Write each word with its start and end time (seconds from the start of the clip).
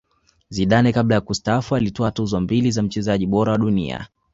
zidane 0.49 0.93
kabla 0.93 1.15
ya 1.15 1.21
kustaafu 1.21 1.75
alitwaa 1.75 2.11
tuzo 2.11 2.41
mbili 2.41 2.71
za 2.71 2.83
mchezaji 2.83 3.27
bora 3.27 3.51
wa 3.51 3.57
dunia 3.57 4.07